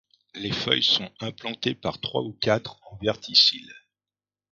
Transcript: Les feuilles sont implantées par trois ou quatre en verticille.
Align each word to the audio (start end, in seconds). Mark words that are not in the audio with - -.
Les 0.33 0.51
feuilles 0.51 0.81
sont 0.81 1.11
implantées 1.19 1.75
par 1.75 2.01
trois 2.01 2.23
ou 2.23 2.33
quatre 2.33 2.79
en 2.91 2.97
verticille. 3.03 3.71